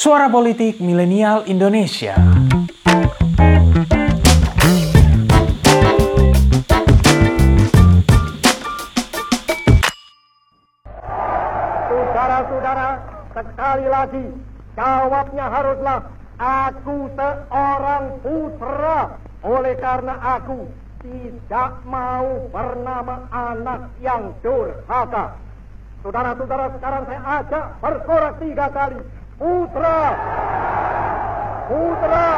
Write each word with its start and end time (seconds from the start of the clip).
Suara 0.00 0.32
Politik 0.32 0.80
Milenial 0.80 1.44
Indonesia. 1.44 2.16
Saudara-saudara, 11.84 12.88
sekali 13.36 13.86
lagi 13.92 14.24
jawabnya 14.72 15.46
haruslah 15.52 16.00
aku 16.40 17.12
seorang 17.12 18.04
putra. 18.24 19.20
Oleh 19.44 19.76
karena 19.84 20.16
aku 20.16 20.64
tidak 21.04 21.76
mau 21.84 22.48
bernama 22.48 23.28
anak 23.28 23.92
yang 24.00 24.32
durhaka. 24.40 25.36
Saudara-saudara, 26.00 26.72
sekarang 26.72 27.04
saya 27.04 27.20
ajak 27.44 27.64
bersorak 27.84 28.40
tiga 28.40 28.72
kali. 28.72 29.19
Putra! 29.40 30.00
Putra! 31.64 32.28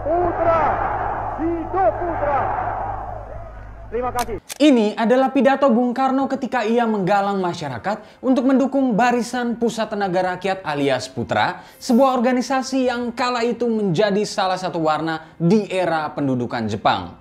Putra! 0.00 0.60
Hidup 1.36 1.92
putra! 1.92 2.40
Terima 3.92 4.08
kasih. 4.16 4.40
Ini 4.56 4.96
adalah 4.96 5.28
pidato 5.28 5.68
Bung 5.68 5.92
Karno 5.92 6.24
ketika 6.24 6.64
ia 6.64 6.88
menggalang 6.88 7.36
masyarakat 7.44 8.24
untuk 8.24 8.48
mendukung 8.48 8.96
Barisan 8.96 9.60
Pusat 9.60 9.92
Tenaga 9.92 10.20
Rakyat 10.32 10.64
alias 10.64 11.04
Putra, 11.04 11.68
sebuah 11.76 12.16
organisasi 12.16 12.88
yang 12.88 13.12
kala 13.12 13.44
itu 13.44 13.68
menjadi 13.68 14.24
salah 14.24 14.56
satu 14.56 14.80
warna 14.80 15.36
di 15.36 15.68
era 15.68 16.08
pendudukan 16.16 16.64
Jepang. 16.64 17.19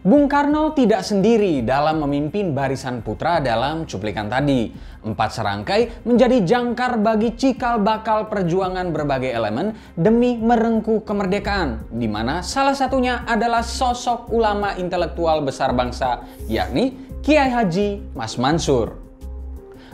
Bung 0.00 0.32
Karno 0.32 0.72
tidak 0.72 1.04
sendiri 1.04 1.60
dalam 1.60 2.00
memimpin 2.00 2.56
Barisan 2.56 3.04
Putra 3.04 3.36
dalam 3.36 3.84
cuplikan 3.84 4.32
tadi. 4.32 4.72
Empat 5.04 5.36
serangkai 5.36 6.08
menjadi 6.08 6.40
jangkar 6.40 6.96
bagi 7.04 7.36
cikal 7.36 7.84
bakal 7.84 8.24
perjuangan 8.32 8.96
berbagai 8.96 9.28
elemen 9.28 9.76
demi 9.92 10.40
merengkuh 10.40 11.04
kemerdekaan, 11.04 11.84
di 11.92 12.08
mana 12.08 12.40
salah 12.40 12.72
satunya 12.72 13.28
adalah 13.28 13.60
sosok 13.60 14.32
ulama 14.32 14.72
intelektual 14.80 15.44
besar 15.44 15.76
bangsa, 15.76 16.24
yakni 16.48 16.96
Kiai 17.20 17.52
Haji 17.52 18.16
Mas 18.16 18.40
Mansur. 18.40 18.99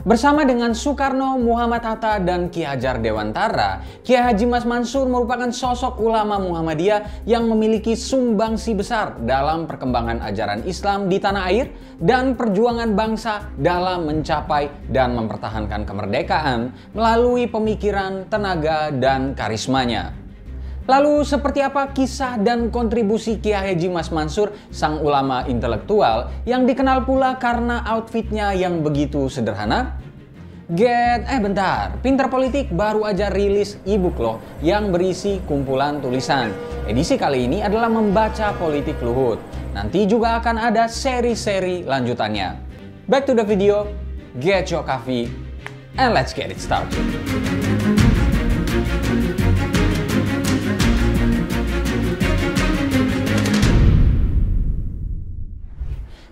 Bersama 0.05 0.45
dengan 0.45 0.77
Soekarno, 0.77 1.41
Muhammad 1.41 1.81
Hatta, 1.81 2.21
dan 2.21 2.53
Ki 2.53 2.61
Hajar 2.61 3.01
Dewantara, 3.01 3.81
Kiai 4.05 4.21
Haji 4.21 4.45
Mas 4.45 4.61
Mansur 4.61 5.09
merupakan 5.09 5.49
sosok 5.49 5.97
ulama 5.97 6.37
Muhammadiyah 6.37 7.25
yang 7.25 7.49
memiliki 7.49 7.97
sumbangsi 7.97 8.77
besar 8.77 9.17
dalam 9.25 9.65
perkembangan 9.65 10.21
ajaran 10.21 10.61
Islam 10.69 11.09
di 11.09 11.17
tanah 11.17 11.43
air 11.49 11.73
dan 11.97 12.37
perjuangan 12.37 12.93
bangsa 12.93 13.49
dalam 13.57 14.05
mencapai 14.05 14.93
dan 14.93 15.17
mempertahankan 15.17 15.81
kemerdekaan 15.81 16.75
melalui 16.93 17.49
pemikiran, 17.49 18.29
tenaga, 18.29 18.93
dan 18.93 19.33
karismanya. 19.33 20.26
Lalu 20.87 21.27
seperti 21.27 21.59
apa 21.59 21.91
kisah 21.91 22.39
dan 22.39 22.71
kontribusi 22.71 23.43
Kiai 23.43 23.75
Haji 23.75 23.91
Mas 23.91 24.07
Mansur, 24.07 24.55
sang 24.71 25.03
ulama 25.03 25.43
intelektual 25.43 26.31
yang 26.47 26.63
dikenal 26.63 27.03
pula 27.03 27.35
karena 27.35 27.83
outfitnya 27.83 28.55
yang 28.55 28.79
begitu 28.79 29.27
sederhana? 29.27 29.99
Get, 30.71 31.27
eh 31.27 31.43
bentar, 31.43 31.99
Pinter 31.99 32.31
Politik 32.31 32.71
baru 32.71 33.03
aja 33.03 33.27
rilis 33.27 33.75
e-book 33.83 34.15
loh 34.15 34.39
yang 34.63 34.87
berisi 34.95 35.43
kumpulan 35.43 35.99
tulisan. 35.99 36.55
Edisi 36.87 37.19
kali 37.19 37.51
ini 37.51 37.59
adalah 37.59 37.91
membaca 37.91 38.55
politik 38.55 38.95
Luhut. 39.03 39.43
Nanti 39.75 40.07
juga 40.07 40.39
akan 40.39 40.71
ada 40.71 40.87
seri-seri 40.87 41.83
lanjutannya. 41.83 42.63
Back 43.11 43.27
to 43.27 43.35
the 43.35 43.43
video, 43.43 43.91
get 44.39 44.71
your 44.71 44.87
coffee, 44.87 45.27
and 45.99 46.15
let's 46.15 46.31
get 46.31 46.47
it 46.47 46.63
started. 46.63 47.03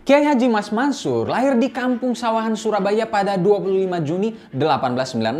Kiai 0.05 0.21
Haji 0.21 0.53
Mas 0.53 0.69
Mansur 0.69 1.25
lahir 1.25 1.57
di 1.57 1.73
Kampung 1.73 2.13
Sawahan 2.13 2.53
Surabaya 2.53 3.09
pada 3.09 3.41
25 3.41 3.89
Juni 4.05 4.37
1896. 4.53 5.33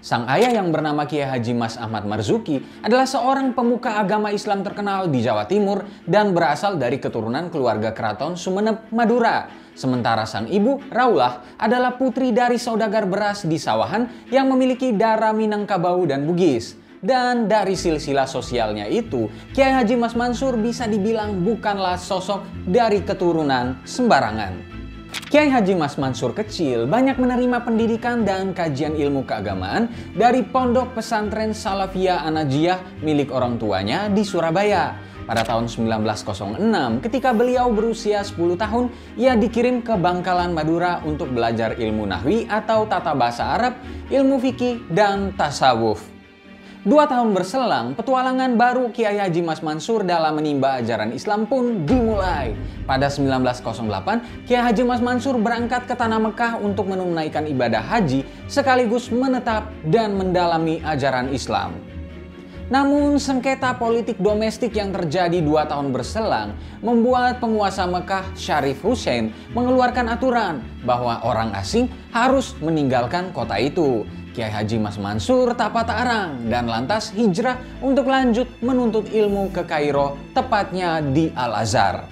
Sang 0.00 0.24
ayah 0.32 0.56
yang 0.56 0.72
bernama 0.72 1.04
Kiai 1.04 1.28
Haji 1.28 1.52
Mas 1.52 1.76
Ahmad 1.76 2.08
Marzuki 2.08 2.64
adalah 2.80 3.04
seorang 3.04 3.52
pemuka 3.52 4.00
agama 4.00 4.32
Islam 4.32 4.64
terkenal 4.64 5.12
di 5.12 5.20
Jawa 5.20 5.44
Timur 5.44 5.84
dan 6.08 6.32
berasal 6.32 6.80
dari 6.80 6.96
keturunan 6.96 7.52
keluarga 7.52 7.92
keraton 7.92 8.40
Sumeneb, 8.40 8.88
Madura. 8.88 9.52
Sementara 9.76 10.24
sang 10.24 10.48
ibu, 10.48 10.80
Raulah, 10.88 11.60
adalah 11.60 12.00
putri 12.00 12.32
dari 12.32 12.56
saudagar 12.56 13.04
beras 13.04 13.44
di 13.44 13.60
Sawahan 13.60 14.32
yang 14.32 14.48
memiliki 14.48 14.96
darah 14.96 15.36
Minangkabau 15.36 16.08
dan 16.08 16.24
Bugis. 16.24 16.85
Dan 17.00 17.48
dari 17.50 17.76
silsilah 17.76 18.24
sosialnya 18.24 18.88
itu, 18.88 19.28
Kiai 19.52 19.72
Haji 19.72 19.96
Mas 20.00 20.16
Mansur 20.16 20.56
bisa 20.56 20.88
dibilang 20.88 21.44
bukanlah 21.44 22.00
sosok 22.00 22.44
dari 22.64 23.04
keturunan 23.04 23.80
sembarangan. 23.84 24.76
Kiai 25.26 25.50
Haji 25.50 25.74
Mas 25.74 25.96
Mansur 25.98 26.36
kecil 26.36 26.86
banyak 26.86 27.18
menerima 27.18 27.64
pendidikan 27.64 28.22
dan 28.22 28.54
kajian 28.54 28.94
ilmu 28.94 29.26
keagamaan 29.26 29.90
dari 30.14 30.44
pondok 30.44 30.94
pesantren 30.94 31.50
Salafiyah 31.50 32.22
Anajiyah 32.28 33.02
milik 33.02 33.32
orang 33.32 33.58
tuanya 33.58 34.06
di 34.12 34.22
Surabaya. 34.22 34.94
Pada 35.26 35.42
tahun 35.42 35.66
1906, 35.66 37.02
ketika 37.02 37.34
beliau 37.34 37.66
berusia 37.74 38.22
10 38.22 38.54
tahun, 38.54 38.94
ia 39.18 39.34
dikirim 39.34 39.82
ke 39.82 39.98
Bangkalan 39.98 40.54
Madura 40.54 41.02
untuk 41.02 41.34
belajar 41.34 41.74
ilmu 41.74 42.06
nahwi 42.06 42.46
atau 42.46 42.86
tata 42.86 43.10
bahasa 43.10 43.50
Arab, 43.58 43.74
ilmu 44.06 44.38
fikih, 44.38 44.86
dan 44.94 45.34
tasawuf. 45.34 46.15
Dua 46.86 47.02
tahun 47.10 47.34
berselang, 47.34 47.98
petualangan 47.98 48.54
baru 48.54 48.94
Kiai 48.94 49.18
Haji 49.18 49.42
Mas 49.42 49.58
Mansur 49.58 50.06
dalam 50.06 50.38
menimba 50.38 50.78
ajaran 50.78 51.10
Islam 51.10 51.42
pun 51.42 51.82
dimulai. 51.82 52.54
Pada 52.86 53.10
1908, 53.10 54.46
Kiai 54.46 54.62
Haji 54.62 54.86
Mas 54.86 55.02
Mansur 55.02 55.34
berangkat 55.34 55.90
ke 55.90 55.98
Tanah 55.98 56.22
Mekah 56.22 56.62
untuk 56.62 56.86
menunaikan 56.86 57.42
ibadah 57.50 57.82
haji 57.82 58.22
sekaligus 58.46 59.10
menetap 59.10 59.66
dan 59.90 60.14
mendalami 60.14 60.78
ajaran 60.86 61.34
Islam. 61.34 61.74
Namun 62.70 63.18
sengketa 63.18 63.74
politik 63.74 64.22
domestik 64.22 64.78
yang 64.78 64.94
terjadi 64.94 65.42
dua 65.42 65.66
tahun 65.66 65.90
berselang 65.90 66.54
membuat 66.86 67.42
penguasa 67.42 67.82
Mekah 67.82 68.30
Syarif 68.38 68.86
Hussein 68.86 69.34
mengeluarkan 69.58 70.06
aturan 70.14 70.62
bahwa 70.86 71.18
orang 71.26 71.50
asing 71.58 71.90
harus 72.14 72.54
meninggalkan 72.62 73.34
kota 73.34 73.58
itu. 73.58 74.06
Kiai 74.36 74.52
Haji 74.52 74.76
Mas 74.76 75.00
Mansur 75.00 75.56
tak 75.56 75.72
patah 75.72 75.96
arang 76.04 76.44
dan 76.52 76.68
lantas 76.68 77.08
hijrah 77.16 77.56
untuk 77.80 78.04
lanjut 78.04 78.44
menuntut 78.60 79.08
ilmu 79.08 79.48
ke 79.48 79.64
Kairo, 79.64 80.20
tepatnya 80.36 81.00
di 81.00 81.32
Al-Azhar. 81.32 82.04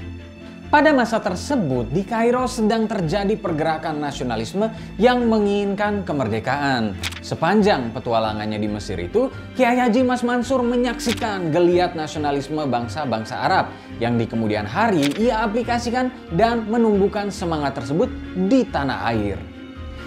Pada 0.73 0.97
masa 0.97 1.21
tersebut, 1.21 1.93
di 1.93 2.01
Kairo 2.01 2.49
sedang 2.49 2.89
terjadi 2.89 3.37
pergerakan 3.37 4.01
nasionalisme 4.01 4.73
yang 4.97 5.29
menginginkan 5.29 6.01
kemerdekaan. 6.01 6.97
Sepanjang 7.21 7.93
petualangannya 7.93 8.57
di 8.57 8.73
Mesir 8.73 8.97
itu, 9.05 9.29
Kiai 9.53 9.77
Haji 9.77 10.01
Mas 10.09 10.25
Mansur 10.25 10.65
menyaksikan 10.65 11.53
geliat 11.53 11.93
nasionalisme 11.93 12.65
bangsa-bangsa 12.65 13.37
Arab 13.37 13.69
yang 14.01 14.17
di 14.17 14.25
kemudian 14.25 14.65
hari 14.65 15.13
ia 15.21 15.45
aplikasikan 15.45 16.09
dan 16.33 16.65
menumbuhkan 16.73 17.29
semangat 17.29 17.77
tersebut 17.77 18.09
di 18.49 18.65
tanah 18.65 19.13
air. 19.13 19.54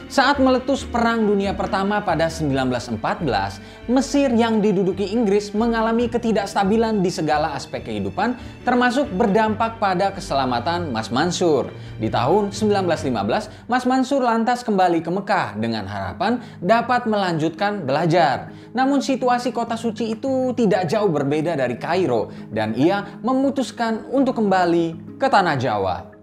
Saat 0.07 0.39
meletus 0.39 0.87
Perang 0.87 1.27
Dunia 1.27 1.51
Pertama 1.51 1.99
pada 1.99 2.31
1914, 2.31 3.91
Mesir 3.91 4.31
yang 4.31 4.63
diduduki 4.63 5.03
Inggris 5.11 5.51
mengalami 5.51 6.07
ketidakstabilan 6.07 7.03
di 7.03 7.11
segala 7.11 7.51
aspek 7.51 7.83
kehidupan, 7.83 8.39
termasuk 8.63 9.03
berdampak 9.11 9.83
pada 9.83 10.15
keselamatan 10.15 10.95
Mas 10.95 11.11
Mansur. 11.11 11.75
Di 11.99 12.07
tahun 12.07 12.55
1915, 12.55 13.67
Mas 13.67 13.83
Mansur 13.83 14.23
lantas 14.23 14.63
kembali 14.63 15.03
ke 15.03 15.11
Mekah 15.11 15.59
dengan 15.59 15.83
harapan 15.83 16.39
dapat 16.63 17.03
melanjutkan 17.03 17.83
belajar. 17.83 18.55
Namun 18.71 19.03
situasi 19.03 19.51
kota 19.51 19.75
suci 19.75 20.15
itu 20.15 20.55
tidak 20.55 20.87
jauh 20.87 21.11
berbeda 21.11 21.59
dari 21.59 21.75
Kairo 21.75 22.31
dan 22.47 22.79
ia 22.79 23.19
memutuskan 23.19 24.07
untuk 24.07 24.39
kembali 24.39 25.19
ke 25.19 25.27
tanah 25.27 25.59
Jawa. 25.59 26.16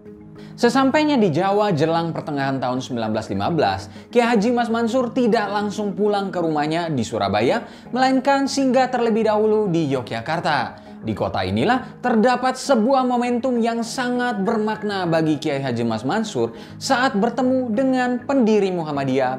Sesampainya 0.55 1.19
di 1.19 1.31
Jawa 1.35 1.75
jelang 1.75 2.15
pertengahan 2.15 2.59
tahun 2.63 2.79
1915, 2.79 4.11
Kiai 4.11 4.23
Haji 4.23 4.49
Mas 4.55 4.71
Mansur 4.71 5.11
tidak 5.11 5.51
langsung 5.51 5.91
pulang 5.91 6.31
ke 6.31 6.39
rumahnya 6.39 6.87
di 6.87 7.03
Surabaya, 7.03 7.67
melainkan 7.91 8.47
singgah 8.47 8.87
terlebih 8.87 9.27
dahulu 9.27 9.67
di 9.67 9.91
Yogyakarta. 9.91 10.85
Di 11.05 11.13
kota 11.13 11.45
inilah 11.45 12.01
terdapat 12.01 12.57
sebuah 12.57 13.05
momentum 13.05 13.61
yang 13.61 13.85
sangat 13.85 14.41
bermakna 14.41 15.05
bagi 15.05 15.37
Kiai 15.37 15.61
Haji 15.61 15.83
Mas 15.85 16.01
Mansur 16.01 16.57
saat 16.81 17.13
bertemu 17.13 17.69
dengan 17.69 18.09
pendiri 18.25 18.73
Muhammadiyah, 18.73 19.37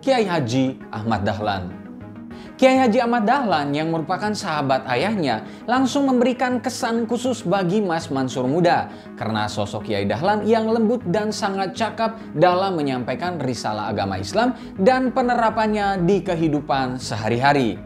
Kiai 0.00 0.24
Haji 0.24 0.80
Ahmad 0.88 1.26
Dahlan. 1.26 1.81
Kiai 2.62 2.78
Haji 2.78 3.02
Ahmad 3.02 3.26
Dahlan 3.26 3.74
yang 3.74 3.90
merupakan 3.90 4.30
sahabat 4.30 4.86
ayahnya 4.86 5.42
langsung 5.66 6.06
memberikan 6.06 6.62
kesan 6.62 7.10
khusus 7.10 7.42
bagi 7.42 7.82
Mas 7.82 8.06
Mansur 8.06 8.46
muda 8.46 8.86
karena 9.18 9.50
sosok 9.50 9.90
Kiai 9.90 10.06
Dahlan 10.06 10.46
yang 10.46 10.70
lembut 10.70 11.02
dan 11.10 11.34
sangat 11.34 11.74
cakap 11.74 12.14
dalam 12.38 12.78
menyampaikan 12.78 13.42
risalah 13.42 13.90
agama 13.90 14.14
Islam 14.14 14.54
dan 14.78 15.10
penerapannya 15.10 16.06
di 16.06 16.22
kehidupan 16.22 17.02
sehari-hari. 17.02 17.82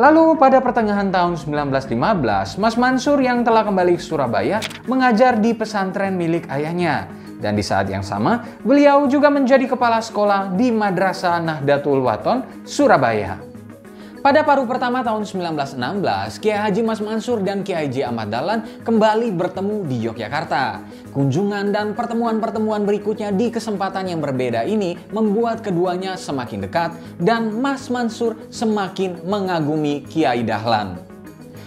Lalu 0.00 0.40
pada 0.40 0.64
pertengahan 0.64 1.12
tahun 1.12 1.36
1915, 1.36 2.56
Mas 2.56 2.76
Mansur 2.80 3.20
yang 3.20 3.44
telah 3.44 3.68
kembali 3.68 4.00
ke 4.00 4.04
Surabaya 4.04 4.64
mengajar 4.88 5.36
di 5.36 5.52
pesantren 5.52 6.16
milik 6.16 6.48
ayahnya. 6.48 7.12
Dan 7.36 7.52
di 7.52 7.60
saat 7.60 7.84
yang 7.92 8.00
sama, 8.00 8.40
beliau 8.64 9.04
juga 9.12 9.28
menjadi 9.28 9.68
kepala 9.68 10.00
sekolah 10.00 10.56
di 10.56 10.72
Madrasah 10.72 11.36
Nahdlatul 11.44 12.00
Waton, 12.00 12.64
Surabaya. 12.64 13.55
Pada 14.26 14.42
paruh 14.42 14.66
pertama 14.66 15.06
tahun 15.06 15.22
1916, 15.22 16.42
Kiai 16.42 16.58
Haji 16.58 16.82
Mas 16.82 16.98
Mansur 16.98 17.46
dan 17.46 17.62
Kiai 17.62 17.86
Haji 17.86 18.10
Ahmad 18.10 18.26
Dahlan 18.26 18.82
kembali 18.82 19.30
bertemu 19.30 19.86
di 19.86 20.02
Yogyakarta. 20.02 20.82
Kunjungan 21.14 21.70
dan 21.70 21.94
pertemuan-pertemuan 21.94 22.82
berikutnya 22.82 23.30
di 23.30 23.54
kesempatan 23.54 24.10
yang 24.10 24.18
berbeda 24.18 24.66
ini 24.66 24.98
membuat 25.14 25.62
keduanya 25.62 26.18
semakin 26.18 26.66
dekat 26.66 26.90
dan 27.22 27.54
Mas 27.54 27.86
Mansur 27.86 28.34
semakin 28.50 29.22
mengagumi 29.22 30.02
Kiai 30.02 30.42
Dahlan. 30.42 31.05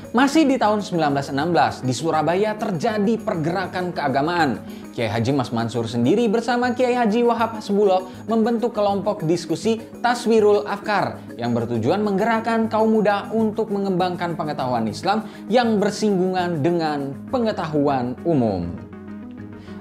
Masih 0.10 0.42
di 0.42 0.58
tahun 0.58 0.82
1916, 0.82 1.86
di 1.86 1.94
Surabaya 1.94 2.58
terjadi 2.58 3.14
pergerakan 3.22 3.94
keagamaan. 3.94 4.58
Kiai 4.90 5.06
Haji 5.06 5.38
Mas 5.38 5.54
Mansur 5.54 5.86
sendiri 5.86 6.26
bersama 6.26 6.74
Kiai 6.74 6.98
Haji 6.98 7.22
Wahab 7.30 7.62
Hasbullah 7.62 8.10
membentuk 8.26 8.74
kelompok 8.74 9.22
diskusi 9.30 9.78
Taswirul 10.02 10.66
Afkar 10.66 11.22
yang 11.38 11.54
bertujuan 11.54 12.02
menggerakkan 12.02 12.74
kaum 12.74 12.90
muda 12.90 13.30
untuk 13.30 13.70
mengembangkan 13.70 14.34
pengetahuan 14.34 14.90
Islam 14.90 15.30
yang 15.46 15.78
bersinggungan 15.78 16.66
dengan 16.66 17.14
pengetahuan 17.30 18.18
umum. 18.26 18.89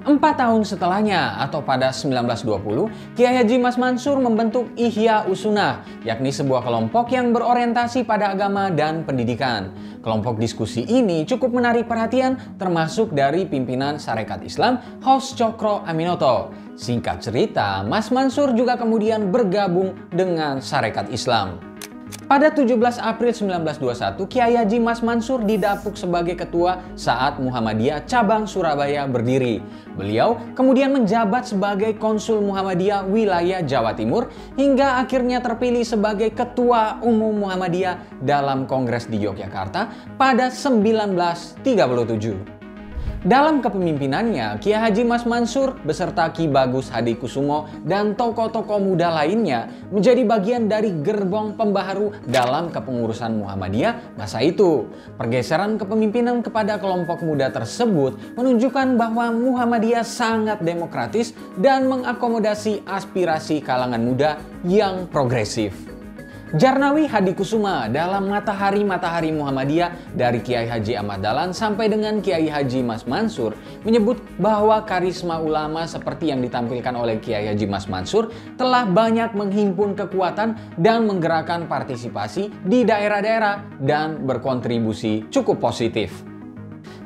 Empat 0.09 0.41
tahun 0.41 0.65
setelahnya 0.65 1.37
atau 1.37 1.61
pada 1.61 1.93
1920, 1.93 2.89
Kiai 3.13 3.45
Haji 3.45 3.61
Mas 3.61 3.77
Mansur 3.77 4.17
membentuk 4.17 4.73
Ihya 4.73 5.29
Usunah, 5.29 5.85
yakni 6.01 6.33
sebuah 6.33 6.65
kelompok 6.65 7.13
yang 7.13 7.29
berorientasi 7.37 8.09
pada 8.09 8.33
agama 8.33 8.73
dan 8.73 9.05
pendidikan. 9.05 9.69
Kelompok 10.01 10.41
diskusi 10.41 10.89
ini 10.89 11.29
cukup 11.29 11.53
menarik 11.53 11.85
perhatian 11.85 12.57
termasuk 12.57 13.13
dari 13.13 13.45
pimpinan 13.45 14.01
Sarekat 14.01 14.41
Islam 14.49 14.81
Hos 15.05 15.37
Cokro 15.37 15.85
Aminoto. 15.85 16.57
Singkat 16.73 17.29
cerita, 17.29 17.85
Mas 17.85 18.09
Mansur 18.09 18.57
juga 18.57 18.81
kemudian 18.81 19.29
bergabung 19.29 19.93
dengan 20.09 20.65
Sarekat 20.65 21.13
Islam. 21.13 21.68
Pada 22.29 22.53
17 22.53 22.77
April 23.01 23.33
1921, 23.33 24.29
Kiai 24.29 24.61
Haji 24.61 24.85
Mas 24.85 25.01
Mansur 25.01 25.49
didapuk 25.49 25.97
sebagai 25.97 26.37
ketua 26.37 26.85
saat 26.93 27.41
Muhammadiyah 27.41 28.05
cabang 28.05 28.45
Surabaya 28.45 29.09
berdiri. 29.09 29.65
Beliau 29.97 30.37
kemudian 30.53 30.93
menjabat 30.93 31.49
sebagai 31.49 31.97
konsul 31.97 32.45
Muhammadiyah 32.45 33.09
wilayah 33.09 33.65
Jawa 33.65 33.97
Timur 33.97 34.29
hingga 34.61 35.01
akhirnya 35.01 35.41
terpilih 35.41 35.89
sebagai 35.89 36.29
ketua 36.37 37.01
umum 37.01 37.49
Muhammadiyah 37.49 38.21
dalam 38.21 38.69
kongres 38.69 39.09
di 39.09 39.25
Yogyakarta 39.25 39.89
pada 40.21 40.53
1937. 40.53 42.58
Dalam 43.19 43.59
kepemimpinannya, 43.59 44.63
Kiai 44.63 44.79
Haji 44.79 45.03
Mas 45.03 45.27
Mansur 45.27 45.75
beserta 45.83 46.31
Ki 46.31 46.47
Bagus 46.47 46.87
Hadi 46.87 47.19
Kusumo 47.19 47.67
dan 47.83 48.15
tokoh-tokoh 48.15 48.79
muda 48.79 49.11
lainnya 49.11 49.67
menjadi 49.91 50.23
bagian 50.23 50.71
dari 50.71 50.95
gerbong 51.03 51.59
pembaharu 51.59 52.15
dalam 52.31 52.71
kepengurusan 52.71 53.43
Muhammadiyah 53.43 54.15
masa 54.15 54.39
itu. 54.39 54.87
Pergeseran 55.19 55.83
kepemimpinan 55.83 56.47
kepada 56.47 56.79
kelompok 56.79 57.27
muda 57.27 57.51
tersebut 57.51 58.39
menunjukkan 58.39 58.95
bahwa 58.95 59.35
Muhammadiyah 59.35 60.07
sangat 60.07 60.63
demokratis 60.63 61.35
dan 61.59 61.91
mengakomodasi 61.91 62.87
aspirasi 62.87 63.59
kalangan 63.67 63.99
muda 63.99 64.39
yang 64.63 65.11
progresif. 65.11 65.88
Jarnawi 66.57 67.05
Hadi 67.05 67.37
Kusuma 67.37 67.93
dalam 67.93 68.33
Matahari-Matahari 68.33 69.37
Muhammadiyah 69.37 70.17
dari 70.17 70.41
Kiai 70.41 70.65
Haji 70.65 70.97
Ahmad 70.97 71.21
Dahlan 71.21 71.53
sampai 71.53 71.93
dengan 71.93 72.25
Kiai 72.25 72.49
Haji 72.49 72.81
Mas 72.81 73.05
Mansur 73.05 73.53
menyebut 73.85 74.17
bahwa 74.41 74.81
karisma 74.89 75.37
ulama 75.45 75.85
seperti 75.85 76.33
yang 76.33 76.41
ditampilkan 76.41 76.97
oleh 76.97 77.21
Kiai 77.21 77.53
Haji 77.53 77.69
Mas 77.69 77.85
Mansur 77.85 78.33
telah 78.57 78.89
banyak 78.89 79.37
menghimpun 79.37 79.93
kekuatan 79.93 80.57
dan 80.81 81.05
menggerakkan 81.05 81.69
partisipasi 81.69 82.49
di 82.65 82.81
daerah-daerah 82.81 83.85
dan 83.85 84.25
berkontribusi 84.25 85.29
cukup 85.29 85.61
positif. 85.61 86.38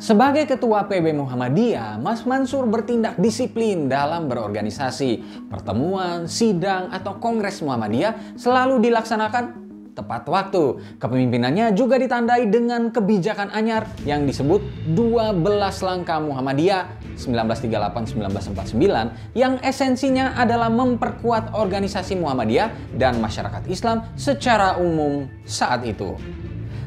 Sebagai 0.02 0.50
ketua 0.50 0.90
PB 0.90 1.14
Muhammadiyah, 1.14 1.94
Mas 2.02 2.26
Mansur 2.26 2.66
bertindak 2.66 3.22
disiplin 3.22 3.86
dalam 3.86 4.26
berorganisasi. 4.26 5.22
Pertemuan, 5.46 6.26
sidang, 6.26 6.90
atau 6.90 7.22
kongres 7.22 7.62
Muhammadiyah 7.62 8.34
selalu 8.34 8.82
dilaksanakan 8.82 9.62
tepat 9.94 10.26
waktu. 10.26 10.98
Kepemimpinannya 10.98 11.70
juga 11.78 12.02
ditandai 12.02 12.50
dengan 12.50 12.90
kebijakan 12.90 13.54
anyar 13.54 13.86
yang 14.02 14.26
disebut 14.26 14.90
12 14.90 15.38
langkah 15.86 16.18
Muhammadiyah 16.18 17.14
1938-1949 17.14 19.38
yang 19.38 19.62
esensinya 19.62 20.34
adalah 20.34 20.66
memperkuat 20.66 21.54
organisasi 21.54 22.18
Muhammadiyah 22.18 22.98
dan 22.98 23.22
masyarakat 23.22 23.70
Islam 23.70 24.02
secara 24.18 24.82
umum 24.82 25.30
saat 25.46 25.86
itu. 25.86 26.18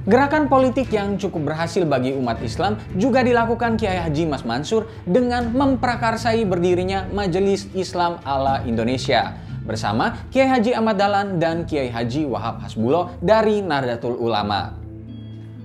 Gerakan 0.06 0.46
politik 0.46 0.94
yang 0.94 1.18
cukup 1.18 1.50
berhasil 1.50 1.81
bagi 1.81 2.13
umat 2.13 2.38
Islam 2.46 2.78
juga 2.94 3.25
dilakukan 3.25 3.74
Kiai 3.74 3.98
Haji 3.98 4.30
Mas 4.30 4.46
Mansur 4.46 4.86
dengan 5.02 5.50
memprakarsai 5.50 6.46
berdirinya 6.46 7.10
Majelis 7.10 7.66
Islam 7.74 8.22
ala 8.22 8.62
Indonesia 8.69 9.34
bersama 9.66 10.30
Kiai 10.30 10.46
Haji 10.46 10.78
Ahmad 10.78 11.02
Dahlan 11.02 11.42
dan 11.42 11.66
Kiai 11.66 11.90
Haji 11.90 12.30
Wahab 12.30 12.62
Hasbullah 12.62 13.18
dari 13.18 13.66
Nahdlatul 13.66 14.13
Ulama. 14.22 14.78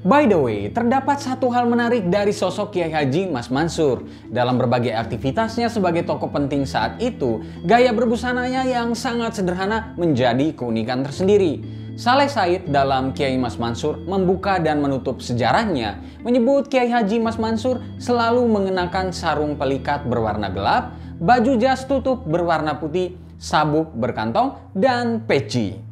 By 0.01 0.25
the 0.25 0.41
way, 0.41 0.73
terdapat 0.73 1.21
satu 1.21 1.53
hal 1.53 1.69
menarik 1.69 2.09
dari 2.09 2.33
sosok 2.33 2.73
Kiai 2.73 2.89
Haji 2.89 3.29
Mas 3.29 3.53
Mansur. 3.53 4.09
Dalam 4.33 4.57
berbagai 4.57 4.97
aktivitasnya 4.97 5.69
sebagai 5.69 6.09
tokoh 6.09 6.33
penting 6.33 6.65
saat 6.65 6.97
itu, 6.97 7.45
gaya 7.69 7.93
berbusananya 7.93 8.65
yang 8.65 8.97
sangat 8.97 9.37
sederhana 9.37 9.93
menjadi 10.01 10.57
keunikan 10.57 11.05
tersendiri. 11.05 11.80
Saleh 12.00 12.32
Said 12.32 12.73
dalam 12.73 13.12
Kiai 13.12 13.37
Mas 13.37 13.61
Mansur 13.61 14.00
membuka 14.08 14.56
dan 14.56 14.81
menutup 14.81 15.20
sejarahnya 15.20 16.00
menyebut 16.25 16.73
Kiai 16.73 16.88
Haji 16.88 17.20
Mas 17.20 17.37
Mansur 17.37 17.85
selalu 18.00 18.41
mengenakan 18.49 19.12
sarung 19.12 19.52
pelikat 19.61 20.08
berwarna 20.08 20.49
gelap, 20.49 20.97
baju 21.20 21.61
jas 21.61 21.85
tutup 21.85 22.25
berwarna 22.25 22.81
putih, 22.81 23.20
sabuk 23.37 23.93
berkantong, 23.93 24.56
dan 24.73 25.29
peci. 25.29 25.90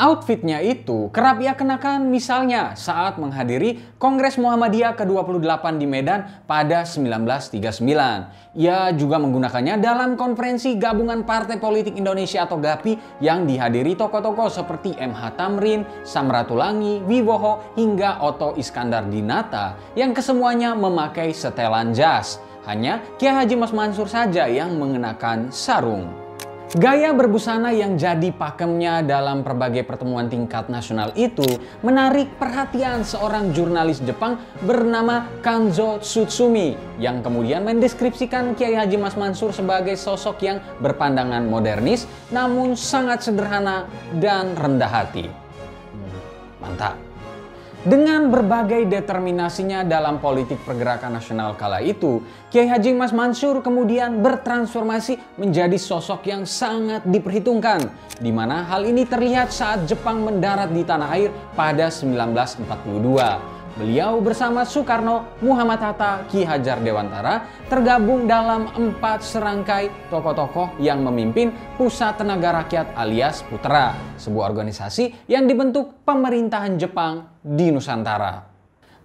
Outfitnya 0.00 0.64
itu 0.64 1.12
kerap 1.12 1.44
ia 1.44 1.52
kenakan 1.52 2.08
misalnya 2.08 2.72
saat 2.72 3.20
menghadiri 3.20 4.00
Kongres 4.00 4.40
Muhammadiyah 4.40 4.96
ke-28 4.96 5.76
di 5.76 5.84
Medan 5.84 6.24
pada 6.48 6.88
1939. 6.88 7.84
Ia 8.56 8.96
juga 8.96 9.20
menggunakannya 9.20 9.76
dalam 9.76 10.16
konferensi 10.16 10.72
Gabungan 10.80 11.28
Partai 11.28 11.60
Politik 11.60 12.00
Indonesia 12.00 12.48
atau 12.48 12.56
GAPI 12.56 13.20
yang 13.20 13.44
dihadiri 13.44 13.92
tokoh-tokoh 13.92 14.48
seperti 14.48 14.96
MH 14.96 15.36
Tamrin, 15.36 15.84
Samratulangi, 16.00 17.04
Wibowo, 17.04 17.76
hingga 17.76 18.24
Otto 18.24 18.56
Iskandar 18.56 19.04
Dinata 19.04 19.76
yang 20.00 20.16
kesemuanya 20.16 20.72
memakai 20.72 21.36
setelan 21.36 21.92
jas. 21.92 22.40
Hanya 22.64 23.04
Kiai 23.20 23.36
Haji 23.36 23.52
Mas 23.52 23.76
Mansur 23.76 24.08
saja 24.08 24.48
yang 24.48 24.80
mengenakan 24.80 25.52
sarung. 25.52 26.19
Gaya 26.70 27.10
berbusana 27.10 27.74
yang 27.74 27.98
jadi 27.98 28.30
pakemnya 28.30 29.02
dalam 29.02 29.42
berbagai 29.42 29.82
pertemuan 29.82 30.30
tingkat 30.30 30.70
nasional 30.70 31.10
itu 31.18 31.42
menarik 31.82 32.38
perhatian 32.38 33.02
seorang 33.02 33.50
jurnalis 33.50 33.98
Jepang 34.06 34.38
bernama 34.62 35.26
Kanzo 35.42 35.98
Tsutsumi 35.98 36.78
yang 37.02 37.26
kemudian 37.26 37.66
mendeskripsikan 37.66 38.54
Kiai 38.54 38.78
Haji 38.78 39.02
Mas 39.02 39.18
Mansur 39.18 39.50
sebagai 39.50 39.98
sosok 39.98 40.46
yang 40.46 40.62
berpandangan 40.78 41.42
modernis 41.42 42.06
namun 42.30 42.78
sangat 42.78 43.26
sederhana 43.26 43.90
dan 44.22 44.54
rendah 44.54 44.86
hati. 44.94 45.26
Mantap. 46.62 47.09
Dengan 47.80 48.28
berbagai 48.28 48.92
determinasinya 48.92 49.80
dalam 49.88 50.20
politik 50.20 50.60
pergerakan 50.68 51.16
nasional 51.16 51.56
kala 51.56 51.80
itu, 51.80 52.20
Kiai 52.52 52.68
Haji 52.68 52.92
Mas 52.92 53.08
Mansur 53.08 53.64
kemudian 53.64 54.20
bertransformasi 54.20 55.40
menjadi 55.40 55.80
sosok 55.80 56.28
yang 56.28 56.44
sangat 56.44 57.08
diperhitungkan, 57.08 57.88
di 58.20 58.28
mana 58.36 58.68
hal 58.68 58.84
ini 58.84 59.08
terlihat 59.08 59.48
saat 59.48 59.88
Jepang 59.88 60.20
mendarat 60.20 60.68
di 60.68 60.84
tanah 60.84 61.08
air 61.08 61.32
pada 61.56 61.88
1942. 61.88 63.59
Beliau 63.80 64.20
bersama 64.20 64.68
Soekarno, 64.68 65.40
Muhammad 65.40 65.80
Hatta, 65.80 66.28
Ki 66.28 66.44
Hajar 66.44 66.84
Dewantara 66.84 67.48
tergabung 67.64 68.28
dalam 68.28 68.68
empat 68.76 69.24
serangkai 69.24 70.12
tokoh-tokoh 70.12 70.76
yang 70.84 71.00
memimpin 71.00 71.48
Pusat 71.80 72.20
Tenaga 72.20 72.60
Rakyat 72.60 72.92
alias 72.92 73.40
Putra, 73.40 73.96
sebuah 74.20 74.52
organisasi 74.52 75.24
yang 75.32 75.48
dibentuk 75.48 76.04
pemerintahan 76.04 76.76
Jepang 76.76 77.40
di 77.40 77.72
Nusantara. 77.72 78.52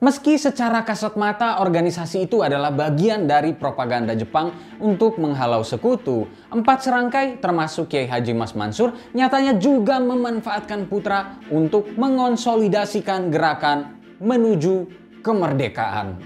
Meski 0.03 0.36
secara 0.36 0.84
kasat 0.84 1.15
mata 1.15 1.63
organisasi 1.63 2.27
itu 2.27 2.44
adalah 2.44 2.67
bagian 2.67 3.24
dari 3.24 3.55
propaganda 3.55 4.12
Jepang 4.12 4.51
untuk 4.84 5.15
menghalau 5.24 5.63
sekutu, 5.63 6.27
empat 6.51 6.84
serangkai 6.84 7.39
termasuk 7.39 7.96
Kiai 7.96 8.12
Haji 8.12 8.36
Mas 8.36 8.51
Mansur 8.51 8.91
nyatanya 9.15 9.55
juga 9.55 10.03
memanfaatkan 10.03 10.91
putra 10.91 11.39
untuk 11.48 11.96
mengonsolidasikan 11.96 13.32
gerakan 13.32 14.03
menuju 14.19 14.89
kemerdekaan. 15.25 16.22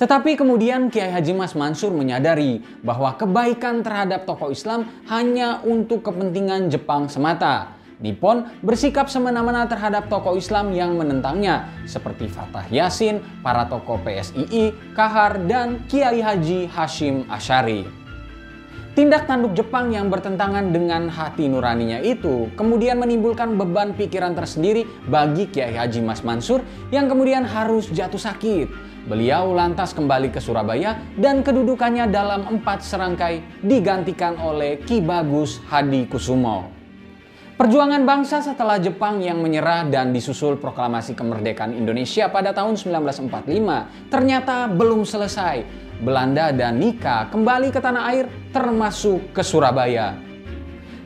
Tetapi 0.00 0.32
kemudian 0.32 0.88
Kiai 0.88 1.12
Haji 1.12 1.36
Mas 1.36 1.52
Mansur 1.52 1.92
menyadari 1.92 2.64
bahwa 2.80 3.12
kebaikan 3.20 3.84
terhadap 3.84 4.24
tokoh 4.24 4.48
Islam 4.48 4.88
hanya 5.12 5.60
untuk 5.60 6.00
kepentingan 6.08 6.72
Jepang 6.72 7.04
semata 7.12 7.76
Nippon 8.00 8.48
bersikap 8.64 9.12
semena-mena 9.12 9.68
terhadap 9.68 10.08
tokoh 10.08 10.40
Islam 10.40 10.72
yang 10.72 10.96
menentangnya, 10.96 11.68
seperti 11.84 12.32
Fatah 12.32 12.64
Yasin, 12.72 13.20
para 13.44 13.68
tokoh 13.68 14.00
PSII, 14.00 14.72
Kahar, 14.96 15.36
dan 15.44 15.84
Kiai 15.84 16.24
Haji 16.24 16.64
Hashim 16.72 17.28
Ashari. 17.28 17.99
Tindak 19.00 19.24
tanduk 19.24 19.56
Jepang 19.56 19.88
yang 19.96 20.12
bertentangan 20.12 20.76
dengan 20.76 21.08
hati 21.08 21.48
nuraninya 21.48 22.04
itu 22.04 22.52
kemudian 22.52 23.00
menimbulkan 23.00 23.56
beban 23.56 23.96
pikiran 23.96 24.36
tersendiri 24.36 24.84
bagi 25.08 25.48
Kiai 25.48 25.72
Haji 25.72 26.04
Mas 26.04 26.20
Mansur 26.20 26.60
yang 26.92 27.08
kemudian 27.08 27.48
harus 27.48 27.88
jatuh 27.88 28.20
sakit. 28.20 28.68
Beliau 29.08 29.56
lantas 29.56 29.96
kembali 29.96 30.28
ke 30.28 30.36
Surabaya 30.36 31.00
dan 31.16 31.40
kedudukannya 31.40 32.12
dalam 32.12 32.60
empat 32.60 32.84
serangkai 32.84 33.64
digantikan 33.64 34.36
oleh 34.36 34.84
Ki 34.84 35.00
Bagus 35.00 35.64
Hadi 35.72 36.04
Kusumo. 36.04 36.68
Perjuangan 37.56 38.04
bangsa 38.04 38.44
setelah 38.44 38.76
Jepang 38.76 39.24
yang 39.24 39.40
menyerah 39.40 39.88
dan 39.88 40.12
disusul 40.12 40.60
proklamasi 40.60 41.16
kemerdekaan 41.16 41.72
Indonesia 41.72 42.28
pada 42.28 42.52
tahun 42.52 42.76
1945 42.76 44.12
ternyata 44.12 44.68
belum 44.68 45.08
selesai. 45.08 45.88
Belanda 46.00 46.48
dan 46.50 46.80
Nika 46.80 47.28
kembali 47.28 47.68
ke 47.68 47.80
tanah 47.80 48.04
air 48.08 48.26
termasuk 48.50 49.36
ke 49.36 49.44
Surabaya. 49.44 50.16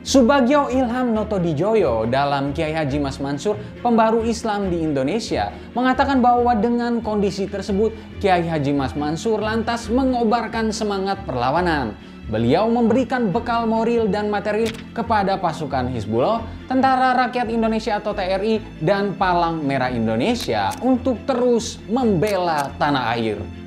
Subagio 0.05 0.69
Ilham 0.69 1.17
Notodijoyo 1.17 2.05
dalam 2.05 2.53
Kiai 2.53 2.77
Haji 2.77 3.01
Mas 3.01 3.17
Mansur, 3.17 3.57
pembaru 3.81 4.21
Islam 4.21 4.69
di 4.69 4.85
Indonesia, 4.85 5.49
mengatakan 5.73 6.21
bahwa 6.21 6.53
dengan 6.53 7.01
kondisi 7.01 7.49
tersebut 7.49 7.89
Kiai 8.21 8.45
Haji 8.45 8.69
Mas 8.77 8.93
Mansur 8.93 9.41
lantas 9.41 9.89
mengobarkan 9.89 10.69
semangat 10.69 11.25
perlawanan. 11.25 11.97
Beliau 12.29 12.69
memberikan 12.69 13.33
bekal 13.33 13.65
moral 13.65 14.05
dan 14.05 14.29
material 14.29 14.69
kepada 14.93 15.41
pasukan 15.41 15.89
Hizbullah, 15.89 16.45
Tentara 16.69 17.25
Rakyat 17.25 17.49
Indonesia 17.49 17.97
atau 17.97 18.13
TRI, 18.13 18.61
dan 18.85 19.17
Palang 19.17 19.65
Merah 19.65 19.89
Indonesia 19.89 20.69
untuk 20.85 21.17
terus 21.25 21.81
membela 21.89 22.69
tanah 22.77 23.17
air. 23.17 23.64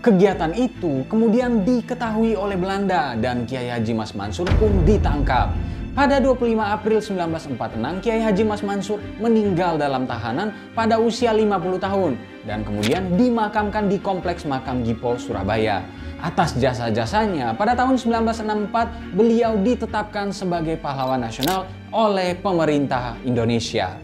Kegiatan 0.00 0.56
itu 0.56 1.04
kemudian 1.12 1.60
diketahui 1.60 2.32
oleh 2.32 2.56
Belanda 2.56 3.12
dan 3.20 3.44
Kiai 3.44 3.68
Haji 3.68 3.92
Mas 3.92 4.16
Mansur 4.16 4.48
pun 4.56 4.72
ditangkap. 4.88 5.52
Pada 5.92 6.16
25 6.16 6.56
April 6.56 7.04
1946, 7.04 8.00
Kiai 8.00 8.24
Haji 8.24 8.48
Mas 8.48 8.64
Mansur 8.64 8.96
meninggal 9.20 9.76
dalam 9.76 10.08
tahanan 10.08 10.56
pada 10.72 10.96
usia 10.96 11.36
50 11.36 11.76
tahun 11.76 12.16
dan 12.48 12.64
kemudian 12.64 13.12
dimakamkan 13.20 13.92
di 13.92 14.00
Kompleks 14.00 14.48
Makam 14.48 14.80
Gipo, 14.88 15.20
Surabaya. 15.20 15.84
Atas 16.24 16.56
jasa-jasanya, 16.56 17.52
pada 17.52 17.76
tahun 17.76 18.00
1964 18.00 19.12
beliau 19.12 19.60
ditetapkan 19.60 20.32
sebagai 20.32 20.80
pahlawan 20.80 21.20
nasional 21.20 21.68
oleh 21.92 22.32
pemerintah 22.40 23.20
Indonesia. 23.20 24.00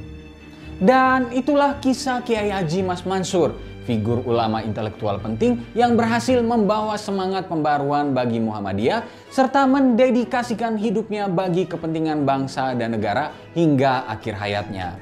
Dan 0.77 1.33
itulah 1.33 1.81
kisah 1.81 2.21
Kiai 2.21 2.53
Haji 2.53 2.85
Mas 2.85 3.01
Mansur, 3.09 3.57
figur 3.87 4.27
ulama 4.27 4.61
intelektual 4.67 5.23
penting 5.23 5.63
yang 5.79 5.95
berhasil 5.95 6.43
membawa 6.43 6.99
semangat 6.99 7.47
pembaruan 7.47 8.11
bagi 8.11 8.43
Muhammadiyah 8.43 9.31
serta 9.31 9.65
mendedikasikan 9.71 10.75
hidupnya 10.75 11.31
bagi 11.31 11.71
kepentingan 11.71 12.27
bangsa 12.27 12.75
dan 12.75 12.99
negara 12.99 13.31
hingga 13.55 14.11
akhir 14.11 14.35
hayatnya. 14.35 14.99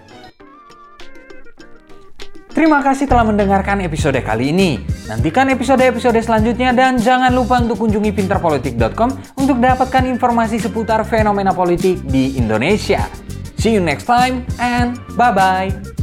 Terima 2.55 2.79
kasih 2.87 3.11
telah 3.11 3.27
mendengarkan 3.27 3.83
episode 3.83 4.15
kali 4.23 4.55
ini. 4.55 4.79
Nantikan 5.11 5.51
episode-episode 5.51 6.23
selanjutnya 6.23 6.71
dan 6.71 7.03
jangan 7.03 7.35
lupa 7.35 7.59
untuk 7.59 7.83
kunjungi 7.83 8.15
pinterpolitik.com 8.15 9.11
untuk 9.35 9.59
dapatkan 9.59 10.07
informasi 10.07 10.63
seputar 10.63 11.03
fenomena 11.03 11.51
politik 11.51 11.99
di 12.07 12.39
Indonesia. 12.39 13.11
See 13.59 13.75
you 13.75 13.83
next 13.83 14.07
time 14.07 14.47
and 14.63 14.95
bye-bye. 15.19 15.94